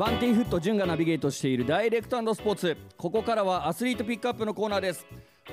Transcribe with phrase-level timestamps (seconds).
[0.00, 2.74] バンティフット純がナビゲートしているダイレクトスポーツ。
[2.96, 5.06] ここからはアスリートピックアップのコーナーです。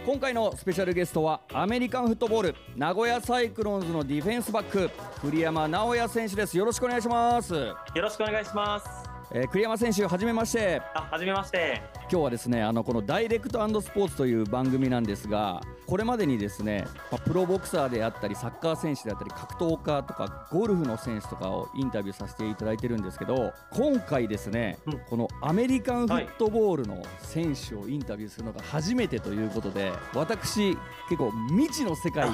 [0.06, 4.90] 今回のスペシャルゲストはアメリカンフットボール名古屋サイクロンズのディフェンスバック
[5.20, 6.58] 栗山直哉選手です。
[6.58, 7.54] よろしくお願いします。
[7.54, 9.07] よろしくお願いします。
[9.32, 10.82] えー、栗山選手はじめまして。
[10.94, 11.82] あはじめまして。
[12.10, 30.78] 今日はですねあのこのダイレクトスポーツという番組なんですがこれまでにですね、まあ、プロボクサーであったりサッカー選手であったり格闘家とかゴルフの選手とかをインタビューさせていただいてるんですけど今回ですね、うん、このアメリカンフットボールの選手をインタビューするのが初めてということで私
[31.10, 32.30] 結構未知の世界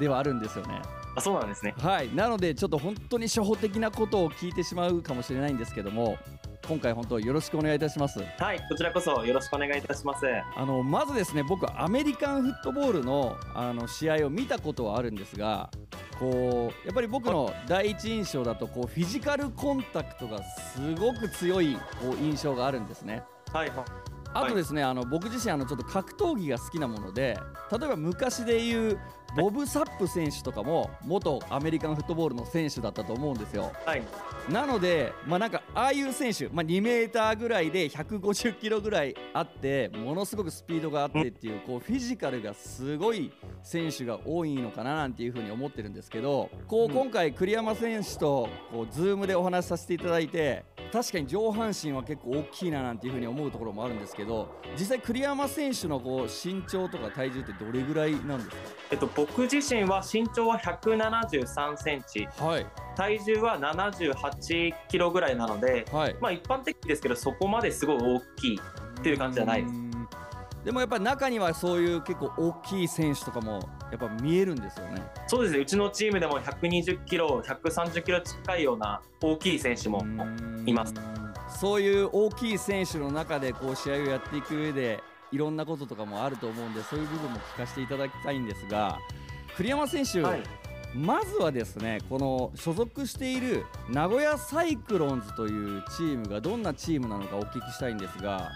[0.00, 0.80] ではあるんですよね。
[1.18, 1.74] あそうなんですね。
[1.78, 2.14] はい。
[2.14, 6.16] なのでちょっと本当に初歩的なことを聞いてしまうかもしれないんですけども
[6.66, 8.20] 今回本当よろしくお願いいたします。
[8.20, 10.26] はいこちらこそよろしくお願いいたします。
[10.56, 15.70] あのまずですね僕アメリカンフットボールのあの試合を見たことはあるんですが
[16.18, 23.22] こうやっぱり僕の第一印象だとこうフィジカルコンタクトがすごく強いこう印象があるんですね。
[23.52, 23.72] はい
[24.34, 27.38] あとですね、はい、あの僕自身あのちょっと格闘技が好きなもので
[27.72, 29.00] 例えば昔で言う
[29.36, 33.72] ボブ・サップ選手とかも元アメリカンフットボールの選手だったと思うんですよ。
[33.84, 34.02] はい、
[34.48, 43.30] なので、まあ、なんかああいう選手、まあ、2メーターぐらいで150キロぐらいあってものすごくスピードがあってっていうこうフィジカルがすごい
[43.62, 58.56] 選手が多いのかななんていうふうに思ってるんですけどこう今回栗山選手とこうズームでお話しさせていただいて確かに上半身は結構大きいななんていうふうに思うところもあるんですけど実際栗山選手のこう身長とか体重ってどれぐらいなんですか、
[58.90, 68.60] えっと、僕自身は身長は173センチ、はい、体重は78キロぐらいなので、はい、まあ一般的ですけどそこまですごい大きい
[69.00, 69.74] っていう感じじゃないです。
[70.64, 73.60] でもやっぱ中にはそういう結構大きい選手とかも
[73.90, 75.02] やっぱ見えるんですよね。
[75.26, 75.60] そうですね。
[75.60, 80.04] うちのチームでも120キロ、130キロ近いような大きい選手も
[80.66, 80.94] います。
[81.48, 85.00] そういう大きい選手の中でこう試合をやっていく上で
[85.32, 88.98] いろんなこととかもあると思うんでそういう部分も聞かせていただきたいんですが
[89.56, 90.42] 栗山選手、はい、
[90.94, 98.50] まずはですねこの所属している名古屋サイクロンズというチームがどんなチームなのかお聞きしたいんですが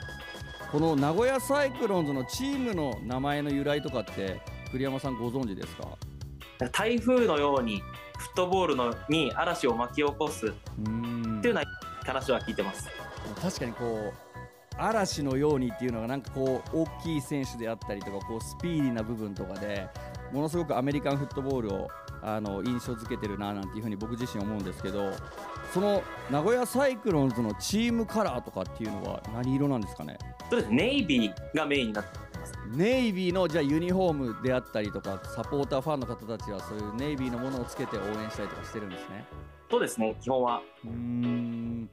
[0.71, 5.89] この名古屋サイクロンズのチームの名前の由来とかって栗山さんご存知ですか？
[6.73, 7.83] 台風のように
[8.17, 11.63] フットボールのに嵐を巻き起こすっていうような
[12.07, 12.89] 話は聞いてます。
[13.41, 14.13] 確かにこう
[14.79, 19.87] 嵐のようにっていうのがなんかこう大きい選手であったりとかこうスピーディーな部分とかで
[20.33, 21.89] ものすごくアメリカンフットボールを
[22.23, 25.13] あの印象づけてるななんていうふうに僕自身思うんですけど
[25.75, 30.19] その名古屋サイクロンズのチームカラーとかっていうのは何色なんですかね？
[30.49, 30.73] そうです。
[30.73, 32.53] ネイビーがメインになってます。
[32.75, 39.25] ネイビーのじゃあユニフォームであったりとかサポーターファンの方たちはそういうネイビーのものをつけて応援したりとかしてるんですね。
[39.71, 40.61] そうですね基本は。
[40.85, 41.89] うん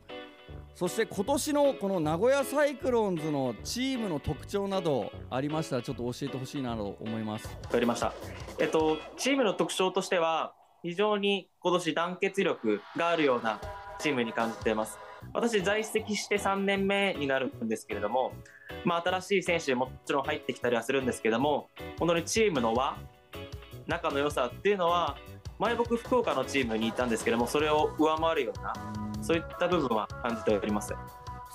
[0.76, 7.48] そして今年のこの名古屋サイクロンズのチームの特徴などありましたらちょっと教えてほしいなと思います。
[7.48, 8.14] わかりました。
[8.60, 13.60] えっとチームの特徴としては非常に今年団結力があるような
[14.00, 14.98] チームに感じています。
[15.34, 18.32] 私在籍して3年目になるんですけれども、
[18.86, 21.68] まあ、新しい選手もちろん入ってきたりはするんですけども
[22.00, 22.98] 本当にチームの輪
[23.88, 25.18] 仲の良さっていうのは
[25.60, 28.74] 前僕福岡のチームにいたんですけどもそれを上回るような
[29.30, 30.92] そういった部分は感じております。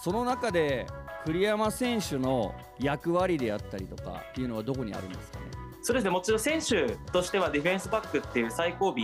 [0.00, 0.86] その中で
[1.24, 5.46] 栗山選手の役割であったりとかっていうのはどこにあるんですかね？
[5.82, 6.10] そうですね。
[6.10, 8.94] もちろん選手としてはディフェンスバックっていう最後尾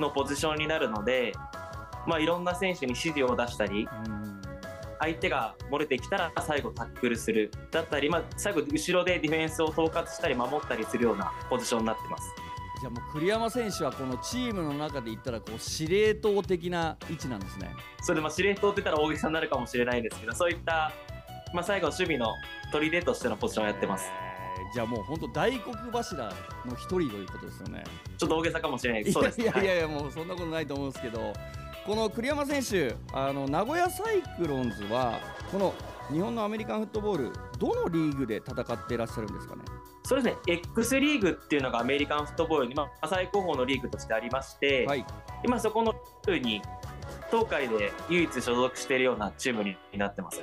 [0.00, 1.32] のポジションになるので、
[2.06, 3.88] まあ、いろんな選手に指示を出したり、
[5.00, 12.22] 相手が漏れてきたら最後タックルするだったり、まあ、最後後ろでディフェンスを統括したり守ったりするようなポジションになってます。
[12.80, 17.74] じゃあもう栗山選手はこのチームの中で言ったらこう司令塔的な位置なんですね。
[18.02, 20.92] それでまあ司令塔って言ったら大げさになるかもしれないですけどそういった、
[21.54, 22.34] まあ、最後守備の
[22.72, 24.06] 砦としてのポジションをやってます。
[24.72, 26.24] じゃあもう本当大黒柱
[26.66, 27.84] の一人ということですよね。
[28.18, 29.14] ちょっと大げさかもしれないです。
[29.14, 31.32] そうですいやいやいや、もうそんなことないと思うんですけど、
[31.86, 35.20] この栗山選手、あの名古屋サイクロンズは
[35.52, 35.74] この
[36.10, 39.62] 日本のアメリカンフットボールどのリーグで戦っていらっしゃるんですかね？
[40.06, 40.36] そうですね。
[40.46, 45.04] X リーグっていうのがアメリカンフットボールに、まあ、最高峰のリーグとしてありまして、はい、
[45.42, 45.92] 今そこの
[46.26, 46.62] リーグに
[47.30, 50.42] 東海で唯一所属しているようなチームになってます。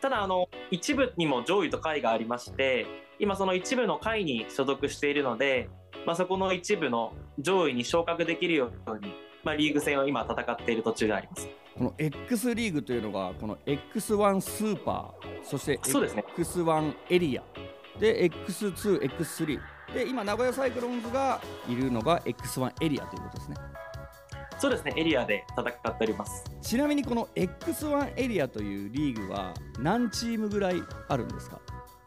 [0.00, 2.86] ただあの一部にも上位と下位がありまして
[3.18, 5.68] 今その一部の下位に所属しているので、
[6.06, 9.12] まあ、そこの一部の上位に昇格できるように、
[9.42, 11.48] まあ、リーグ戦を今戦っている途中であります。
[11.76, 17.42] この X リーグというのがこの X1 スーパーそして X1 エリア
[18.00, 19.60] で X2、X3
[19.94, 23.56] で今名古屋サイクロンズがいるのが X1 エリアということですね。
[24.58, 24.92] そうですね。
[24.96, 26.44] エリアで戦っております。
[26.60, 31.60] ちなみにこの X1 エリアというリーグは何チームぐらいあるんですか？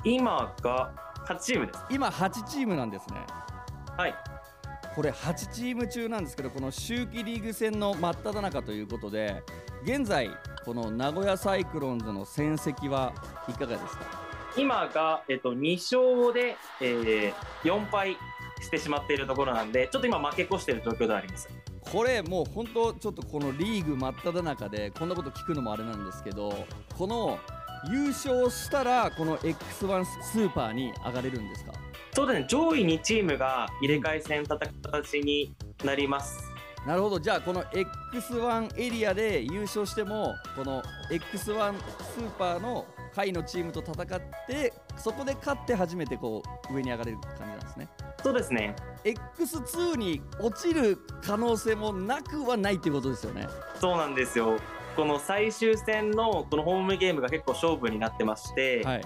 [0.04, 0.94] 今が
[1.28, 1.80] 8チームです。
[1.90, 3.26] 今8チームなんですね。
[3.98, 4.16] はい。
[4.96, 9.42] これ8チーム中なんですけどこの秋季リーグ戦の真っ只中ということで
[9.84, 10.30] 現在
[10.64, 13.14] この名古屋サイクロンズの戦績は
[13.50, 14.23] いかがですか？
[14.58, 18.18] 今が、えっと、2勝で、えー、4敗
[18.62, 21.50] してしまっているところなんでちょっと今負け越している状況ではあります。
[21.82, 26.66] これもう本当ちょっとこのリーグ真っ只中でこんなこと聞くのもあれなんですけど
[26.98, 27.38] この
[27.92, 31.74] 優勝したらこの X1 スーパーに上がれるんですか？
[32.14, 32.46] そうですね。
[32.48, 35.54] 上位2チームが入れ替え戦戦う形に
[35.84, 36.50] なります。
[36.88, 37.20] なるほど。
[37.20, 47.90] じゃあこの X1 エリアで優勝してもこの X1 スーパーの下位のチームと戦ってそこで勝って初めてこう上に上がれる感じなんですね。
[48.24, 48.76] そうですね。
[49.04, 53.48] X2 に落ちる可能性もなくはないっていうことですよね。
[53.80, 54.58] そうなんですよ。
[54.96, 59.02] この最終戦のこのホームゲームが結構勝負になってまして、はい、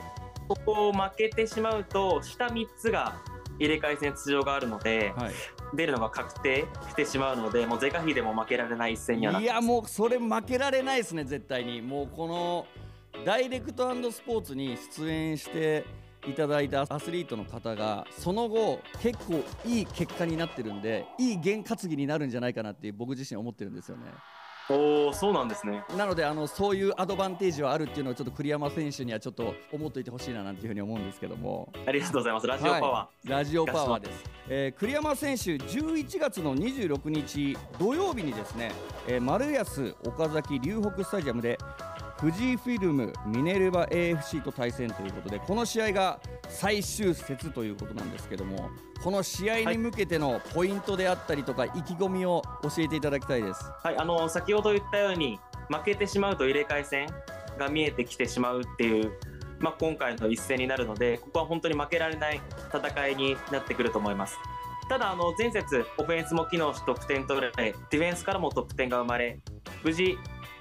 [0.48, 3.16] ここを負けてしまうと下3つが
[3.60, 5.32] 入れ替え戦出場があるので、はい、
[5.76, 11.82] 出るのが確定してしまうのでもう是が非でも負けられない一戦にはなっていやもうそれ負けられないですね絶対に。
[11.82, 12.66] もうこの
[13.26, 15.86] ダイレクトスポーツに出演して
[16.28, 24.06] いただいたアスリートの方がその後結構いい結果になってるんでいい験担ぎになるんじゃないかなって僕自身思ってるんですよね。
[24.70, 25.86] おそうなんですね。
[25.98, 31.72] なのであのそういうアドバンテージはあるっていうのをちょっと栗山選手にはちょっと思っておいてほしいななんていうふうに思うんですけども。
[31.86, 32.48] ありがとうございます。
[32.48, 38.74] ラジオパワー、はい、ラジオパワーです、えー、栗山選手11月の26日土曜日にですね、
[39.08, 41.58] えー、丸安岡崎龍北スタジアムで
[42.20, 46.20] 富士フィルムミネルヴァ AFC と対戦ということでこの試合が
[46.50, 48.70] 最終節ということなんですけども
[49.04, 53.64] この試合に向けてのポイントであったりとか、意気込みを教えていただきたいです。
[53.84, 57.08] はい、あの先ほど言ったように負けてしまうと入れ替え戦
[57.58, 59.12] が見えてきてしまうっていう、
[59.60, 62.42] まあ、今回の一戦になるのでここは本当に負けられない
[62.74, 64.36] 戦いになってくると思います。
[64.90, 69.40] ただあの前節オフェンスも機能し得点取れディフェンスからも得点が生まれ
[69.84, 70.18] 無事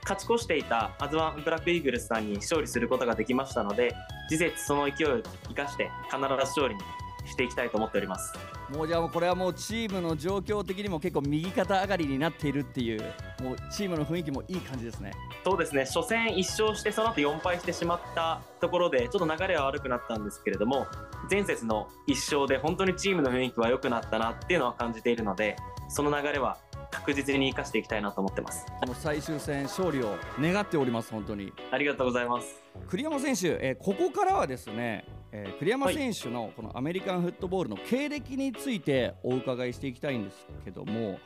[0.08, 3.92] 勝ち越していたアズワンブラックイーグルスさんに勝利することができましたので
[4.28, 6.80] 次節その勢いを生かして必ず勝利に
[7.26, 8.32] していきたいと思っております。
[8.70, 13.00] もうじゃあもうこれはもうチームの状況的にも結構右肩上がりになっているっていう
[13.42, 15.12] もうチームの雰囲気もいい感じですね。
[15.44, 15.84] そうですね。
[15.84, 20.86] 初戦1勝してその後4敗してしまったところでちょっと流れは悪くなったんですけれども
[21.28, 25.56] 前節の1勝で本当にチームの雰囲気は良くなったなっていうのは感じているので
[25.88, 26.58] その流れは
[26.96, 28.66] 確実に生かしていきたいなと思ってます。
[28.80, 31.52] この最終戦勝利を願っております本当に。
[31.70, 32.62] ありがとうございます。
[32.88, 41.18] 栗山選手、えー、ここからはですね、えー、栗山選手のこのアメリカンフットボールの経歴についてお伺いしていきたいんですけども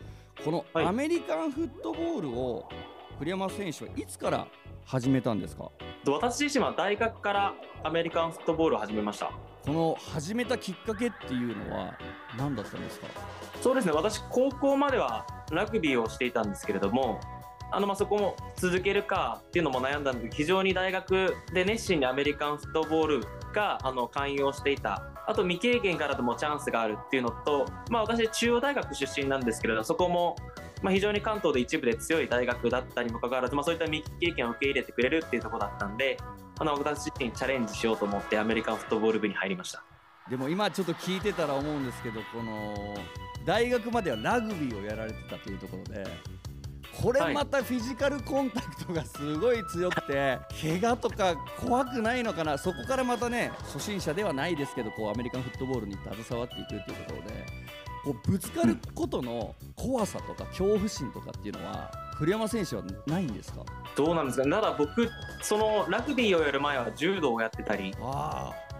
[0.44, 2.68] このアメリカンフットボールを
[3.18, 4.46] 栗山選手はいつから
[4.84, 5.70] 始めたんですか？
[6.06, 9.30] 私自身は大学からアメリカンフットボールを始めました
[9.64, 11.94] この始めたきっかけっていうのは
[12.36, 13.06] 何だったんですか？
[13.60, 13.92] そうですね。
[13.92, 17.20] 私高校まではラグビーをしていたんですけれども
[17.70, 23.20] あのまあそこも続けるかっていうのも悩んだんで非常に大学で熱心にアメリカンフットボール
[23.54, 25.02] があの勧誘をしていた。
[25.26, 30.34] あと未経験からでもチャンスがあるっていうのと、まあ、私中央大学出身なんですけれどそこも
[30.82, 36.16] まあ、非常に関東で一部で強い大学だったにもかかわらず、まあ、そういった未経験を受け入れてくれるっていうところだったんで
[36.58, 39.82] あの私自身チャレンジしようと思ってアメリカンフットボール部に入りました。
[40.28, 42.94] でも今ちょっと聞いてたら思うんですけどこの
[43.44, 46.06] 大学まではラグビーをやられてたというところで
[47.02, 52.58] これまたフィジカルコンタクトがすごい強くて、 怪我とか怖くないのかな？
[52.58, 57.46] そこからまたね初心者ではないですけどこうアメリカンフットボールに携わっていくっていうところで
[58.04, 63.62] こうぶつかることの怖さとか恐怖心とかっていうのは栗山選手はないんですか？
[63.96, 64.44] どうなんですか？
[64.44, 65.08] ただ僕
[65.42, 67.94] そのラグビーをやる前は柔道をやってたり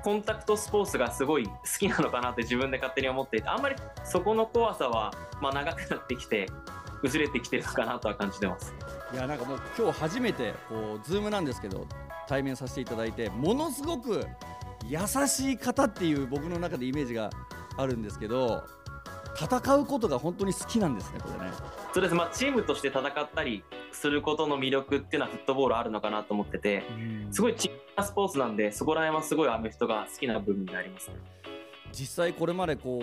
[0.03, 5.13] コンタクトスポーツがすごい好きなのかなって自分で勝手に思っていてあんまりそこの怖さは、
[5.43, 6.49] まあ、長くなってきて
[7.03, 8.75] 薄れてきてるのかなとは感じてます。
[9.13, 11.87] いやなんかもう今日初めてこうズームなんですけど
[12.29, 14.25] 対面させていただいてものすごく
[14.87, 17.31] 優しい方っていう僕の中でイメージが
[17.77, 18.65] あるんですけど
[19.37, 21.53] 戦うことが本当に好きなんですねこれね。
[21.93, 22.15] そうです。
[22.15, 26.85] まあチームとして戦ったりすることの魅力っていうのはフットボールあるのかなと思ってて
[27.31, 31.11] すごいチームなスポーツなんでそこら辺はすごいアメフトが好きな部分になります、
[31.93, 33.03] 実際これまでこう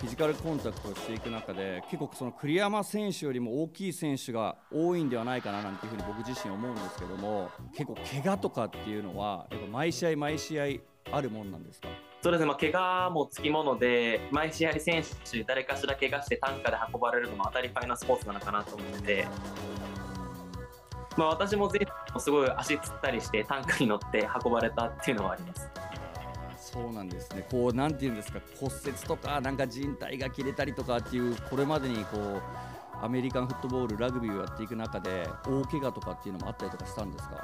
[0.00, 10.64] フィジカルコンタクトをしていく中で結構その栗山選手よりも大きい選手が多いんではないかななんていうふうに僕自身思うんですけども結構怪我とかっていうのはやっぱ毎試合毎試合
[11.12, 11.88] あるもんなんですか？
[12.22, 19.26] そうですね、まあ、怪我もつきもので、毎試合選手、誰かしら怪我して担架で運ばれるのも当たり前なスポーツなのかなと思ってて、
[21.16, 21.80] まあ、私も前
[22.20, 25.68] すごい足つったりして担架に乗って運ばれたっていうのはあります。
[26.58, 27.44] そうなんですね。
[27.50, 32.40] こうなんていうんですか骨折とかなんか靭帯が切れたりとかっていうこれまでにこう
[33.04, 37.34] アメリカンフットボールラグビーをやっていく中で大怪我とかっていうのもあったりとかしたんですか？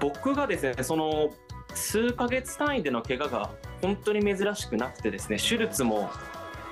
[0.00, 1.30] 僕がですねその
[1.74, 3.50] 数ヶ月単位での怪我が
[3.80, 6.10] 本当に珍しくなくてですね手術も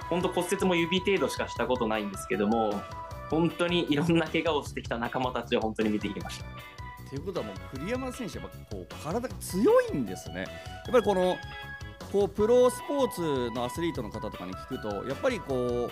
[0.09, 2.81] 本当骨折も指程度しかしたことないんですけども
[3.31, 6.45] 本当にいろんな怪我をしてきた仲間たちを本当に見てきました。
[7.09, 10.41] ということはもう栗山選手はこう体が強いんですね。
[10.41, 10.49] やっ
[10.93, 11.37] ぱりこの
[12.13, 13.13] こうプロスポー
[13.51, 15.91] ツのアスリートの方とかに聞くとやっぱりこう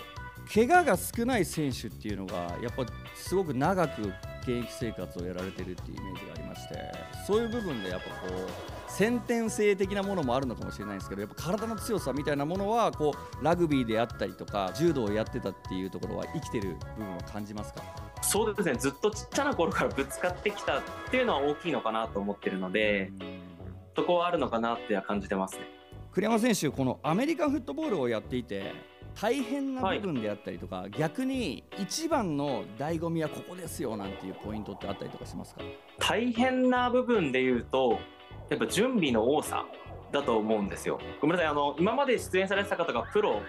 [0.53, 2.83] 怪我が少ない選手っていうのがやっぱ
[3.15, 4.01] すごく長く
[4.41, 6.91] 現役生活をやられてるっていうイメージがありまして
[7.27, 17.83] そういう部分でやっぱこう先天性的なものもあるのかもしれないんですけどやっぱ体の強さみたいなものはこうラグビーであったりとか柔道をやってたっていうところは生きてる部分は感じますか？
[18.23, 18.75] そうですね。
[18.75, 23.11] ずっとちっちゃな頃からぶつかってきたっていうのは大きいのかなと思ってるので
[23.95, 25.61] そこはあるのかなっては感じてますね。
[26.11, 28.73] 栗山選手、このアメリカンフットボールをやっていて
[29.15, 35.61] 大変な部分であったりとか、はい、逆に一番の醍醐味はここですよなんていうポイントってあったりとかしますか？
[35.99, 37.99] 大変な部分でいうと
[38.49, 39.65] やっぱ準備の多さ
[40.11, 40.99] だと思うんですよ。
[41.21, 43.41] ごめんなさいあの今まで出演されてた方がプロ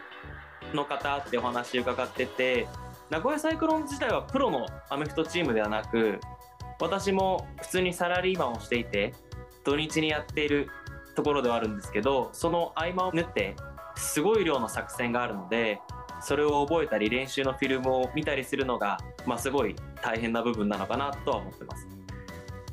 [0.74, 2.68] の方ってお話伺ってて
[3.08, 6.20] 名古屋サイクロン自体はプロのアメフトチームではなく
[6.80, 9.14] 私も普通にサラリーマンをしていて
[9.64, 10.68] 土日にやっている
[11.16, 13.56] ところではあるんですけどその合間を縫って
[14.00, 15.80] すごい量の作戦があるので
[16.20, 21.88] それを覚えたり練習のフィルムを見たりするのが、まあ、すごい大変な部分なのかなとは思ってます。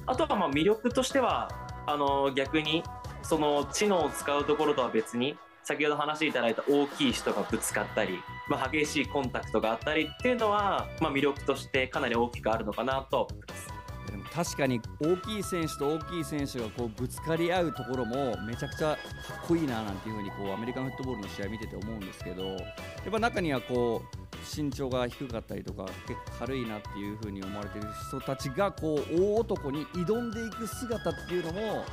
[0.05, 1.49] あとはまあ魅力としては
[1.85, 2.83] あの逆に
[3.21, 8.19] その知能を使うところとは別に先ほど話していただいた大きい人がぶつかったり、
[8.49, 13.76] まあ、激しいコンタクトがあったりっていうのは、まあ、魅力としてかなり大きくあるのかなと思ってます。
[14.11, 24.27] でも確かに大きい選手と大きい選手がこうぶつかり合うところもめちゃくちゃかっこいいななんていう風にこうアメリカンフットボールの試合見てて思うんですけどやっぱ中にはこう
[24.61, 31.85] 身長が低かったりとか結構軽いなっていう風に思われてる人たちがこう大男に挑んでいく姿っていうのも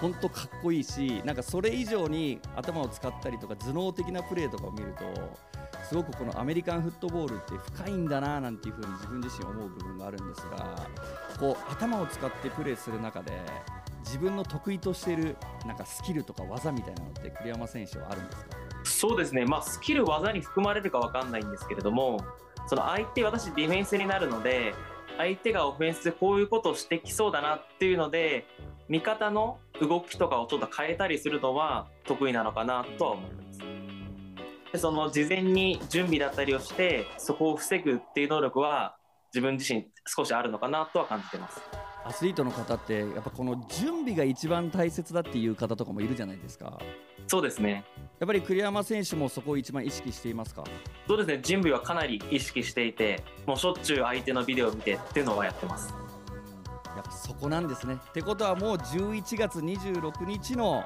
[0.00, 5.04] 本当かっこいいしなんかそれ以上に頭を使ったりとか頭脳的なプレーとかを見ると
[5.84, 10.88] すごくこのアメリカンフットボールって深いんだななんていう風に自分自身思う部分があるんですが
[11.38, 13.32] こう頭を使ってプレーする中で
[14.00, 15.36] 自分の得意としている
[15.66, 18.56] なんかスキルとか技みたいなのって栗山選手はあるんですか？
[18.84, 22.18] そうですね、まあ、スキル、技に含まれるか分かんないんですけれども
[22.66, 24.74] その相手、私、ディフェンスになるので
[25.16, 28.46] 相手がオフェンスでこういうことをしてきそうだなっていうので
[28.88, 33.60] 味方の動きとかをちょっと変えたりするのは得意なのかなとは思います。
[34.76, 38.96] その事前に準備だったりをしてそこを防ぐっていう能力は
[39.32, 41.60] 自分自身少しあるのかなとは感じてます。
[42.06, 46.78] アスリートの方ってやっぱこの準備が一番大切だっていう方とかもいるじゃないですか。
[47.26, 47.84] そうですね。
[48.20, 50.64] やっぱり栗山選手もそこを一番意識していますか？
[51.08, 51.40] そうですね。
[51.42, 55.94] 準備はかなり意識していてもうしょっちゅう相手のビデオを見てっていうのはやってます。
[56.94, 57.94] やっぱそこなんですね。
[57.94, 60.84] ってことはもう11月26日の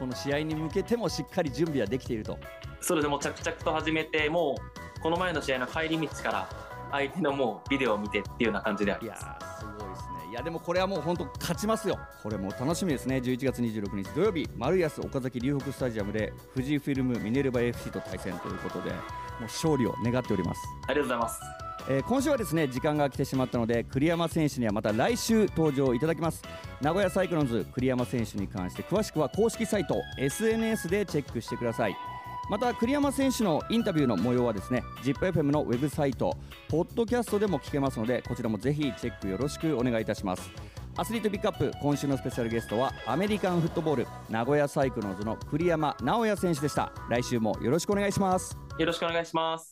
[0.00, 2.38] この試合に向けてもしっかり準備はできていると
[2.86, 4.54] そうですねもう着々と始めても
[4.96, 6.48] うこの前の試合の帰り道から
[6.92, 9.24] 相手のもうビデオを見てっていうような感じであります。
[9.24, 10.30] いやすごいですね。
[10.30, 11.98] いやでもこれはもう本当勝ちますよ。
[12.22, 13.16] これも楽しみですね。
[13.16, 18.96] 11月26日土曜日丸安岡崎龍北スタジアムで富士フィルムミネルヴァ FC と対戦ということでも
[19.40, 20.60] う勝利を願っております。
[20.86, 21.40] ありがとうございます。
[21.88, 26.44] えー、今週はですね時間が来てしまったので栗山選手にはまた来週登場いただきます。
[26.80, 31.96] 名古屋サイクロンズ栗山選手に関して詳しくは公式サイト SNS でチェックしてください
[32.48, 36.36] また栗山選手のインタビューの模様はですね ZIPFM のウェブサイト
[36.68, 40.50] ポッドキャストでも聞けますのでこちらもぜひチェックよろしくお願いいたします。
[40.98, 46.90] アスリートピックアップ今週のスペシャルゲストはアメリカンフットボール名古屋サイクロンズの栗山直也選手でした。
[47.10, 48.56] 来週もよろしくお願いします。
[48.78, 49.64] よろしくお願いします。